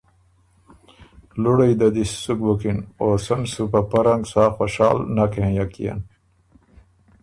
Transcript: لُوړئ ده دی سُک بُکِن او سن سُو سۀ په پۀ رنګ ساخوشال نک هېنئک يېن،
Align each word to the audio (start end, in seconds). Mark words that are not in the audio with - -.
لُوړئ 1.41 1.71
ده 1.79 1.87
دی 1.93 2.03
سُک 2.21 2.39
بُکِن 2.45 2.77
او 3.01 3.07
سن 3.25 3.41
سُو 3.51 3.61
سۀ 3.63 3.63
په 3.71 3.79
پۀ 3.89 3.99
رنګ 4.05 4.23
ساخوشال 4.31 4.97
نک 5.15 5.33
هېنئک 5.41 5.73
يېن، 5.83 5.99